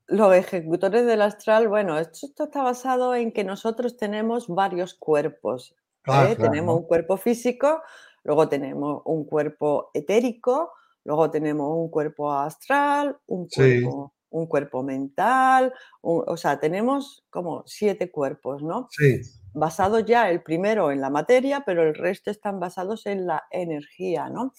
los 0.08 0.34
ejecutores 0.34 1.06
del 1.06 1.22
astral, 1.22 1.68
bueno, 1.68 1.98
esto, 1.98 2.44
está 2.44 2.62
basado 2.62 3.14
en 3.14 3.30
que 3.32 3.44
nosotros 3.44 3.96
tenemos 3.96 4.48
varios 4.48 4.94
cuerpos. 4.94 5.76
Ah, 6.04 6.28
¿eh? 6.30 6.36
Tenemos 6.36 6.76
un 6.76 6.86
cuerpo 6.86 7.16
físico, 7.16 7.82
luego 8.24 8.48
tenemos 8.48 9.02
un 9.04 9.24
cuerpo 9.24 9.90
etérico, 9.92 10.72
luego 11.04 11.30
tenemos 11.30 11.70
un 11.76 11.90
cuerpo 11.90 12.32
astral, 12.32 13.18
un 13.26 13.48
cuerpo, 13.48 14.14
un 14.30 14.46
cuerpo 14.46 14.82
mental, 14.82 15.72
o 16.00 16.36
sea, 16.36 16.58
tenemos 16.58 17.24
como 17.30 17.62
siete 17.66 18.10
cuerpos, 18.10 18.62
¿no? 18.62 18.88
Sí 18.90 19.20
basados 19.52 20.04
ya 20.04 20.30
el 20.30 20.42
primero 20.42 20.90
en 20.90 21.00
la 21.00 21.10
materia, 21.10 21.62
pero 21.64 21.82
el 21.82 21.94
resto 21.94 22.30
están 22.30 22.60
basados 22.60 23.06
en 23.06 23.26
la 23.26 23.44
energía, 23.50 24.28
¿no? 24.28 24.52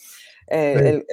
Eh, 0.48 1.05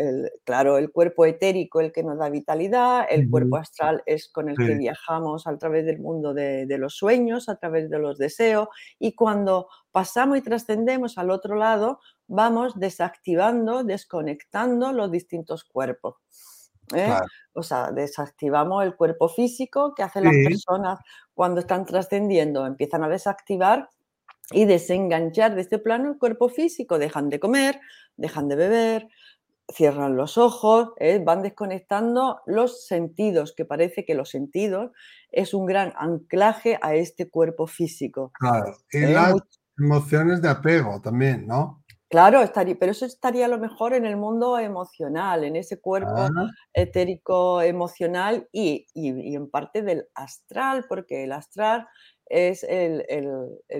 claro, 0.44 0.78
el 0.78 0.90
cuerpo 0.90 1.26
etérico, 1.26 1.80
el 1.80 1.92
que 1.92 2.02
nos 2.02 2.18
da 2.18 2.30
vitalidad, 2.30 3.06
el 3.08 3.28
cuerpo 3.28 3.56
astral 3.56 4.02
es 4.06 4.28
con 4.28 4.48
el 4.48 4.56
que 4.56 4.74
viajamos 4.74 5.46
a 5.46 5.56
través 5.58 5.84
del 5.84 5.98
mundo 5.98 6.32
de, 6.32 6.66
los 6.78 6.96
sueños, 6.96 7.48
a 7.48 7.56
través 7.56 7.90
de 7.90 7.98
los 7.98 8.18
deseos, 8.18 8.68
y 8.98 9.14
cuando 9.14 9.68
pasamos 9.92 10.38
y 10.38 10.42
trascendemos 10.42 11.18
al 11.18 11.30
otro 11.30 11.56
lado, 11.56 12.00
vamos 12.26 12.78
desactivando, 12.78 13.84
desconectando 13.84 14.92
los 14.92 15.10
distintos 15.10 15.64
cuerpos. 15.64 16.14
¿Eh? 16.94 17.12
O 17.52 17.62
sea, 17.62 17.90
desactivamos 17.90 18.84
el 18.84 18.96
cuerpo 18.96 19.28
físico 19.28 19.94
que 19.94 20.02
hacen 20.02 20.24
las 20.24 20.34
personas 20.34 21.00
cuando 21.34 21.60
están 21.60 21.84
trascendiendo, 21.86 22.66
empiezan 22.66 23.02
a 23.04 23.08
desactivar 23.08 23.88
y 24.52 24.64
desenganchar 24.64 25.54
de 25.54 25.62
este 25.62 25.78
plano 25.78 26.10
el 26.10 26.18
cuerpo 26.18 26.48
físico, 26.48 26.98
dejan 26.98 27.30
de 27.30 27.40
comer, 27.40 27.80
dejan 28.16 28.48
de 28.48 28.56
beber, 28.56 29.08
cierran 29.72 30.16
los 30.16 30.38
ojos, 30.38 30.90
¿eh? 30.98 31.20
van 31.24 31.42
desconectando 31.42 32.40
los 32.46 32.86
sentidos, 32.86 33.52
que 33.56 33.64
parece 33.64 34.04
que 34.04 34.14
los 34.14 34.30
sentidos 34.30 34.92
es 35.32 35.54
un 35.54 35.66
gran 35.66 35.92
anclaje 35.96 36.78
a 36.80 36.94
este 36.94 37.28
cuerpo 37.28 37.66
físico. 37.66 38.32
Claro, 38.38 38.76
y 38.92 38.98
¿eh? 38.98 39.08
las 39.08 39.34
emociones 39.78 40.40
de 40.40 40.48
apego 40.48 41.00
también, 41.00 41.46
¿no? 41.46 41.84
Claro, 42.16 42.40
estaría, 42.40 42.78
pero 42.78 42.92
eso 42.92 43.04
estaría 43.04 43.44
a 43.44 43.48
lo 43.48 43.58
mejor 43.58 43.92
en 43.92 44.06
el 44.06 44.16
mundo 44.16 44.58
emocional, 44.58 45.44
en 45.44 45.54
ese 45.54 45.78
cuerpo 45.78 46.14
ah. 46.16 46.30
etérico 46.72 47.60
emocional 47.60 48.48
y, 48.52 48.86
en 48.94 49.50
parte 49.50 49.82
del 49.82 50.08
astral, 50.14 50.86
porque 50.88 51.24
el 51.24 51.32
astral 51.32 51.86
es 52.24 52.64
el, 52.64 53.04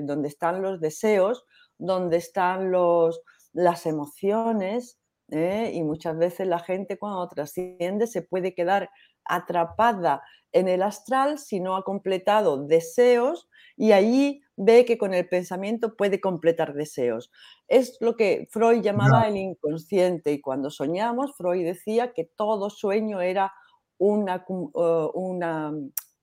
donde 0.02 0.28
están 0.28 0.60
los 0.60 0.82
deseos, 0.82 1.46
donde 1.78 2.18
están 2.18 2.70
los, 2.70 3.22
las 3.54 3.86
emociones, 3.86 4.98
¿eh? 5.30 5.70
y 5.72 5.82
muchas 5.82 6.18
veces 6.18 6.46
la 6.46 6.58
gente 6.58 6.98
cuando 6.98 7.26
trasciende 7.28 8.06
se 8.06 8.20
puede 8.20 8.54
quedar 8.54 8.90
atrapada 9.28 10.22
en 10.52 10.68
el 10.68 10.82
astral 10.82 11.38
si 11.38 11.60
no 11.60 11.76
ha 11.76 11.84
completado 11.84 12.66
deseos 12.66 13.48
y 13.76 13.92
allí 13.92 14.42
ve 14.56 14.84
que 14.86 14.96
con 14.96 15.12
el 15.12 15.28
pensamiento 15.28 15.96
puede 15.96 16.20
completar 16.20 16.72
deseos. 16.72 17.30
Es 17.68 17.98
lo 18.00 18.16
que 18.16 18.48
Freud 18.50 18.80
llamaba 18.80 19.28
el 19.28 19.36
inconsciente 19.36 20.32
y 20.32 20.40
cuando 20.40 20.70
soñamos, 20.70 21.36
Freud 21.36 21.64
decía 21.64 22.12
que 22.12 22.24
todo 22.24 22.70
sueño 22.70 23.20
era 23.20 23.52
una, 23.98 24.44
uh, 24.48 25.10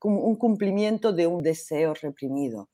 un 0.02 0.36
cumplimiento 0.36 1.14
de 1.14 1.28
un 1.28 1.44
deseo 1.44 1.94
reprimido. 1.94 2.70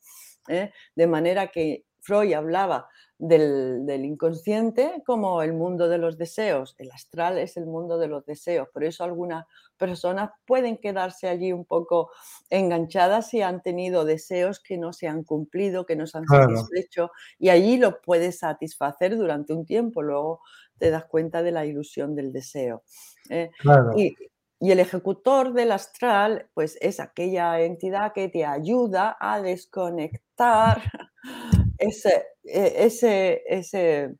¿eh? 0.47 0.71
De 0.95 1.07
manera 1.07 1.47
que 1.47 1.85
Freud 2.01 2.33
hablaba 2.33 2.87
del, 3.19 4.05
inconsciente 4.05 5.03
como 5.05 5.41
el 5.41 5.53
mundo 5.53 5.89
de 5.89 5.97
los 5.97 6.17
deseos. 6.17 6.75
El 6.77 6.89
astral 6.91 7.37
es 7.37 7.57
el 7.57 7.65
mundo 7.65 7.97
de 7.97 8.07
los 8.07 8.25
deseos. 8.25 8.69
Por 8.69 8.83
eso 8.83 9.03
algunas 9.03 9.45
personas 9.77 10.31
pueden 10.45 10.77
quedarse 10.77 11.27
allí 11.27 11.51
un 11.51 11.65
poco 11.65 12.11
enganchadas 12.49 13.29
si 13.29 13.41
han 13.41 13.61
tenido 13.61 14.05
deseos 14.05 14.59
que 14.61 14.77
no 14.77 14.93
se 14.93 15.07
han 15.07 15.23
cumplido, 15.23 15.85
que 15.85 15.97
no 15.97 16.07
se 16.07 16.17
han 16.17 16.27
satisfecho. 16.27 17.11
Y 17.37 17.49
allí 17.49 17.77
lo 17.77 18.01
puedes 18.01 18.39
satisfacer 18.39 19.17
durante 19.17 19.53
un 19.53 19.65
tiempo. 19.65 20.01
Luego 20.01 20.41
te 20.77 20.89
das 20.89 21.05
cuenta 21.05 21.43
de 21.43 21.51
la 21.51 21.65
ilusión 21.65 22.15
del 22.15 22.31
deseo. 22.31 22.83
¿eh? 23.29 23.51
Y, 23.97 24.15
y 24.61 24.71
el 24.71 24.79
ejecutor 24.79 25.53
del 25.53 25.73
astral, 25.73 26.49
pues 26.53 26.77
es 26.79 27.01
aquella 27.01 27.59
entidad 27.61 28.13
que 28.13 28.29
te 28.29 28.45
ayuda 28.45 29.17
a 29.19 29.41
desconectar 29.41 30.81
ese, 31.79 32.25
e, 32.43 32.85
ese, 32.85 33.43
ese, 33.47 34.15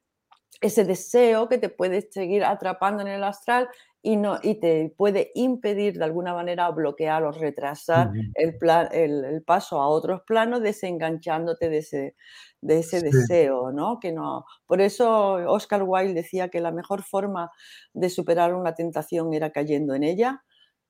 ese 0.62 0.86
deseo 0.86 1.48
que 1.48 1.58
te 1.58 1.70
puede 1.70 2.10
seguir 2.12 2.44
atrapando 2.44 3.02
en 3.02 3.10
el 3.10 3.24
astral 3.24 3.70
y, 4.02 4.16
no, 4.16 4.40
y 4.42 4.56
te 4.60 4.94
puede 4.96 5.32
impedir 5.36 5.98
de 5.98 6.06
alguna 6.06 6.34
manera 6.34 6.70
bloquear 6.70 7.24
o 7.24 7.32
retrasar 7.32 8.12
el, 8.36 8.58
plan, 8.58 8.88
el, 8.94 9.44
paso 9.44 9.82
a 9.82 9.90
otros 9.90 10.22
planos 10.26 10.62
desenganchándote 10.62 11.70
de 11.70 11.78
ese, 11.80 12.16
de 12.62 12.80
ese 12.80 13.02
deseo, 13.02 13.72
¿no? 13.74 14.00
Que 14.00 14.14
no. 14.14 14.46
Por 14.66 14.80
eso 14.80 15.34
Oscar 15.52 15.84
Wilde 15.84 16.14
decía 16.14 16.48
que 16.48 16.62
la 16.62 16.72
mejor 16.72 17.04
forma 17.04 17.52
de 17.94 18.10
superar 18.10 18.54
una 18.54 18.74
tentación 18.74 19.34
era 19.34 19.52
cayendo 19.52 19.94
en 19.96 20.04
ella. 20.04 20.44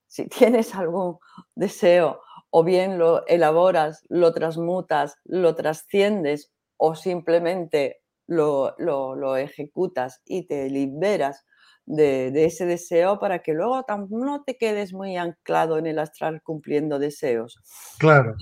Si 0.07 0.27
tienes 0.29 0.75
algún 0.75 1.17
deseo 1.55 2.21
o 2.51 2.63
bien 2.63 2.99
lo 2.99 3.25
elaboras, 3.27 4.03
lo 4.09 4.33
transmutas, 4.33 5.15
lo 5.23 5.55
trasciendes 5.55 6.51
o 6.79 6.95
simplemente 6.95 7.97
lo, 8.25 8.73
lo, 8.77 9.35
ejecutas 9.35 10.21
y 10.25 10.47
te 10.47 10.69
liberas 10.69 11.45
de, 11.85 12.45
ese 12.45 12.65
deseo 12.65 13.19
para 13.19 13.39
que 13.39 13.53
luego 13.53 13.85
no 14.09 14.43
te 14.43 14.57
quedes 14.57 14.93
muy 14.93 15.17
anclado 15.17 15.77
en 15.77 15.87
el 15.87 15.99
astral 15.99 16.41
cumpliendo 16.41 16.97
deseos. 16.97 17.59
Claro. 17.97 18.35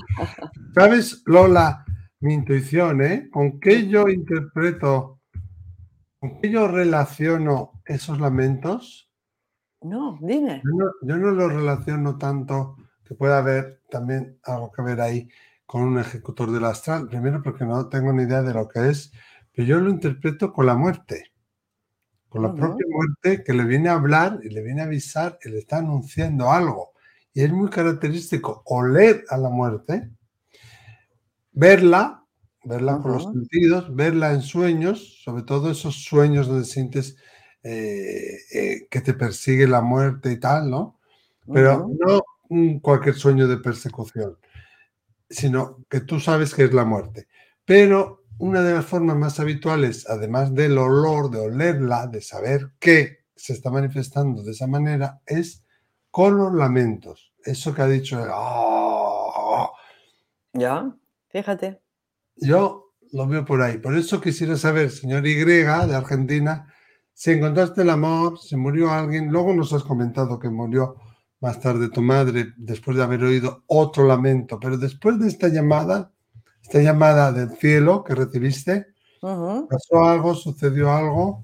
¿Sabes, 0.75 1.23
Lola, 1.25 1.83
mi 2.19 2.35
intuición, 2.35 3.01
¿eh? 3.01 3.29
¿Con 3.31 3.59
qué 3.59 3.87
yo 3.87 4.07
interpreto, 4.07 5.21
con 6.19 6.39
qué 6.39 6.51
yo 6.51 6.67
relaciono 6.67 7.81
esos 7.85 8.19
lamentos? 8.19 9.09
No, 9.81 10.19
dime. 10.21 10.61
Yo 10.63 10.71
no, 10.77 10.91
yo 11.01 11.17
no 11.17 11.31
los 11.31 11.53
relaciono 11.53 12.17
tanto, 12.17 12.75
que 13.03 13.15
pueda 13.15 13.39
haber 13.39 13.81
también 13.89 14.37
algo 14.43 14.71
que 14.71 14.81
ver 14.81 15.01
ahí 15.01 15.29
con 15.67 15.83
un 15.83 15.99
ejecutor 15.99 16.51
del 16.51 16.65
astral. 16.65 17.07
Primero 17.07 17.43
porque 17.43 17.65
no 17.65 17.87
tengo 17.89 18.11
ni 18.13 18.23
idea 18.23 18.41
de 18.41 18.53
lo 18.53 18.67
que 18.67 18.89
es, 18.89 19.11
pero 19.53 19.67
yo 19.67 19.79
lo 19.79 19.91
interpreto 19.91 20.51
con 20.51 20.65
la 20.65 20.73
muerte. 20.73 21.31
Con 22.29 22.41
la 22.41 22.53
propia 22.53 22.85
muerte 22.89 23.43
que 23.43 23.53
le 23.53 23.63
viene 23.63 23.89
a 23.89 23.93
hablar 23.93 24.39
y 24.43 24.49
le 24.49 24.61
viene 24.61 24.81
a 24.81 24.85
avisar 24.85 25.37
y 25.43 25.49
le 25.49 25.59
está 25.59 25.77
anunciando 25.77 26.51
algo. 26.51 26.93
Y 27.33 27.41
es 27.41 27.51
muy 27.51 27.69
característico 27.69 28.63
oler 28.65 29.23
a 29.29 29.37
la 29.37 29.49
muerte, 29.49 30.09
verla, 31.51 32.23
verla 32.63 32.99
con 32.99 33.13
los 33.13 33.23
sentidos, 33.23 33.95
verla 33.95 34.33
en 34.33 34.41
sueños, 34.41 35.21
sobre 35.23 35.43
todo 35.43 35.71
esos 35.71 36.03
sueños 36.03 36.47
donde 36.47 36.65
sientes 36.65 37.15
eh, 37.63 38.37
eh, 38.53 38.87
que 38.89 39.01
te 39.01 39.13
persigue 39.13 39.67
la 39.67 39.81
muerte 39.81 40.31
y 40.31 40.39
tal, 40.39 40.69
¿no? 40.69 40.99
Pero 41.51 41.89
no 41.99 42.79
cualquier 42.81 43.15
sueño 43.15 43.47
de 43.47 43.57
persecución, 43.57 44.37
sino 45.29 45.85
que 45.89 46.01
tú 46.01 46.19
sabes 46.19 46.53
que 46.53 46.63
es 46.63 46.73
la 46.73 46.85
muerte. 46.85 47.27
Pero 47.65 48.23
una 48.39 48.61
de 48.61 48.73
las 48.73 48.85
formas 48.85 49.17
más 49.17 49.39
habituales, 49.39 50.07
además 50.09 50.53
del 50.53 50.77
olor, 50.77 51.29
de 51.29 51.39
olerla, 51.39 52.07
de 52.07 52.21
saber 52.21 52.71
que 52.79 53.25
se 53.35 53.53
está 53.53 53.69
manifestando 53.69 54.43
de 54.43 54.51
esa 54.51 54.67
manera, 54.67 55.21
es 55.25 55.63
con 56.11 56.37
los 56.37 56.53
lamentos. 56.53 57.33
Eso 57.43 57.73
que 57.73 57.81
ha 57.81 57.87
dicho, 57.87 58.23
¡ah! 58.29 59.69
ya, 60.53 60.95
fíjate. 61.29 61.81
Yo 62.35 62.93
lo 63.11 63.27
veo 63.27 63.45
por 63.45 63.61
ahí. 63.61 63.77
Por 63.77 63.95
eso 63.95 64.21
quisiera 64.21 64.57
saber, 64.57 64.91
señor 64.91 65.25
Y 65.25 65.35
de 65.35 65.67
Argentina, 65.67 66.73
si 67.13 67.31
encontraste 67.31 67.81
el 67.81 67.89
amor, 67.89 68.39
si 68.39 68.55
murió 68.55 68.91
alguien, 68.91 69.29
luego 69.29 69.53
nos 69.53 69.73
has 69.73 69.83
comentado 69.83 70.39
que 70.39 70.49
murió 70.49 70.97
más 71.39 71.59
tarde 71.59 71.89
tu 71.89 72.01
madre 72.01 72.53
después 72.57 72.97
de 72.97 73.03
haber 73.03 73.23
oído 73.23 73.63
otro 73.67 74.05
lamento, 74.05 74.59
pero 74.59 74.77
después 74.77 75.19
de 75.19 75.27
esta 75.27 75.47
llamada, 75.49 76.11
esta 76.61 76.81
llamada 76.81 77.31
del 77.31 77.51
cielo 77.57 78.03
que 78.03 78.15
recibiste, 78.15 78.87
¿pasó 79.21 80.03
algo? 80.03 80.35
¿Sucedió 80.35 80.91
algo? 80.91 81.43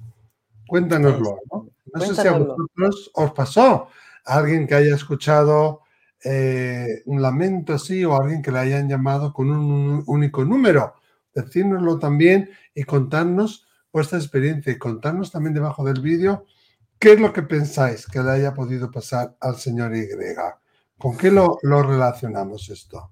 Cuéntanoslo. 0.68 1.38
No, 1.52 1.68
no 1.94 2.02
sé 2.02 2.16
si 2.16 2.28
a 2.28 2.34
vosotros 2.34 3.12
os 3.14 3.32
pasó. 3.34 3.88
Alguien 4.26 4.68
que 4.68 4.76
haya 4.76 4.96
escuchado 4.96 5.82
eh, 6.24 7.02
un 7.06 7.22
lamento 7.22 7.74
así 7.74 8.04
o 8.06 8.16
alguien 8.16 8.42
que 8.42 8.52
le 8.52 8.60
hayan 8.60 8.88
llamado 8.88 9.34
con 9.34 9.52
un 9.52 10.04
único 10.08 10.46
número. 10.46 10.96
Decírnoslo 11.36 12.00
también 12.00 12.50
y 12.74 12.84
contarnos 12.84 13.68
vuestra 13.92 14.18
experiencia 14.18 14.72
y 14.72 14.78
contarnos 14.78 15.32
también 15.32 15.54
debajo 15.54 15.84
del 15.84 16.02
vídeo 16.02 16.46
qué 17.04 17.14
es 17.14 17.20
lo 17.20 17.34
que 17.34 17.44
pensáis 17.44 18.08
que 18.08 18.24
le 18.24 18.32
haya 18.32 18.54
podido 18.54 18.90
pasar 18.90 19.36
al 19.42 19.58
señor 19.58 19.94
Y. 19.94 20.08
¿Con 20.98 21.18
qué 21.18 21.30
lo, 21.32 21.60
relacionamos 21.62 22.70
esto? 22.70 23.12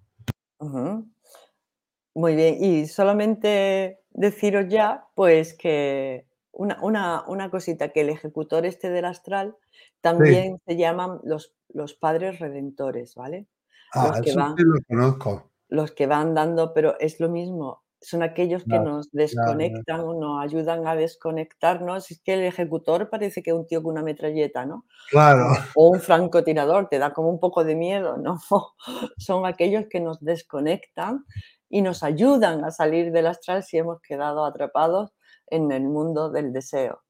Muy 2.13 2.35
bien, 2.35 2.63
y 2.63 2.87
solamente 2.87 3.99
deciros 4.11 4.65
ya, 4.69 5.05
pues 5.13 5.53
que 5.53 6.25
una, 6.53 7.49
cosita, 7.51 7.89
que 7.89 8.01
el 8.01 8.09
ejecutor 8.09 8.65
este 8.65 8.89
del 8.89 9.05
astral 9.05 9.57
también 9.99 10.61
se 10.65 10.77
llaman 10.77 11.19
los 11.23 11.53
los 11.73 11.93
padres 11.93 12.39
redentores, 12.39 13.15
¿vale? 13.15 13.47
Ah, 13.93 14.07
los 14.07 14.21
que 14.21 14.35
van, 14.35 14.55
lo 14.57 14.79
conozco. 14.87 15.51
Los 15.69 15.91
que 15.91 16.07
van 16.07 16.33
dando, 16.33 16.73
pero 16.73 16.99
es 16.99 17.19
lo 17.19 17.29
mismo, 17.29 17.83
son 18.01 18.23
aquellos 18.23 18.63
que 18.63 18.79
nos 18.79 19.11
desconectan 19.11 20.01
o 20.01 20.13
nos 20.15 20.43
ayudan 20.43 20.87
a 20.87 20.95
desconectarnos. 20.95 22.09
Es 22.09 22.19
que 22.19 22.33
el 22.33 22.41
ejecutor 22.41 23.09
parece 23.09 23.43
que 23.43 23.51
es 23.51 23.55
un 23.55 23.67
tío 23.67 23.83
con 23.83 23.93
una 23.93 24.01
metralleta, 24.01 24.65
¿no? 24.65 24.85
Claro. 25.11 25.51
O 25.75 25.89
un 25.89 25.99
francotirador, 25.99 26.89
te 26.89 26.97
da 26.97 27.13
como 27.13 27.29
un 27.29 27.39
poco 27.39 27.63
de 27.63 27.75
miedo, 27.75 28.17
¿no? 28.17 28.39
Son 29.17 29.45
aquellos 29.45 29.85
que 29.87 29.99
nos 29.99 30.19
desconectan 30.19 31.25
y 31.69 31.83
nos 31.83 32.01
ayudan 32.01 32.65
a 32.65 32.71
salir 32.71 33.11
del 33.11 33.27
astral 33.27 33.63
si 33.63 33.77
hemos 33.77 34.01
quedado 34.01 34.45
atrapados 34.45 35.13
en 35.47 35.71
el 35.71 35.83
mundo 35.83 36.31
del 36.31 36.51
deseo. 36.53 37.03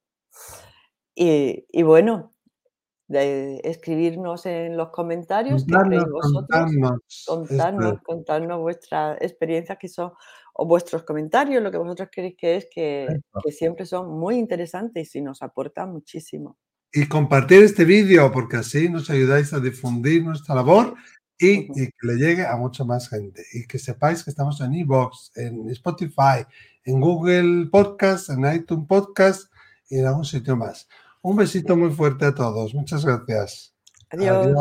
Y, 1.16 1.66
y 1.72 1.84
bueno, 1.84 2.34
de 3.12 3.60
escribirnos 3.66 4.46
en 4.46 4.78
los 4.78 4.90
comentarios 4.90 5.66
qué 5.66 5.76
creéis 5.76 6.06
vosotros, 6.10 6.72
contarnos, 7.28 8.00
contarnos, 8.04 8.60
vuestras 8.60 9.22
experiencias 9.22 9.78
que 9.78 9.90
son, 9.90 10.14
o 10.62 10.66
vuestros 10.68 11.02
comentarios, 11.02 11.64
lo 11.64 11.72
que 11.72 11.78
vosotros 11.80 12.10
queréis 12.12 12.36
que 12.38 12.56
es, 12.58 12.68
que, 12.72 13.08
siempre 13.50 13.84
son 13.84 14.12
muy 14.12 14.36
interesantes 14.38 15.16
y 15.16 15.22
nos 15.22 15.42
aportan 15.42 15.92
muchísimo. 15.92 16.60
Y 16.94 17.08
compartir 17.08 17.64
este 17.64 17.84
vídeo, 17.84 18.32
porque 18.32 18.58
así 18.58 18.88
nos 18.88 19.10
ayudáis 19.10 19.54
a 19.54 19.60
difundir 19.60 20.24
nuestra 20.24 20.54
labor 20.54 20.94
y, 21.40 21.68
que 21.68 21.92
le 22.04 22.14
llegue 22.14 22.46
a 22.46 22.58
mucha 22.58 22.84
más 22.84 23.10
gente. 23.10 23.44
Y 23.54 23.66
que 23.66 23.80
sepáis 23.80 24.24
que 24.24 24.30
estamos 24.30 24.62
en 24.62 24.76
Evox, 24.76 25.32
en 25.36 25.68
Spotify, 25.72 26.46
en 26.86 27.02
Google 27.02 27.68
Podcast, 27.72 28.30
en 28.30 28.46
iTunes 28.54 28.86
Podcast 28.88 29.52
y 29.90 29.98
en 29.98 30.06
algún 30.06 30.26
sitio 30.26 30.56
más. 30.56 30.88
Un 31.24 31.38
besito 31.38 31.76
muy 31.76 31.90
fuerte 31.90 32.26
a 32.26 32.36
todos. 32.36 32.76
Muchas 32.76 33.04
gracias. 33.04 33.74
Adiós. 34.12 34.56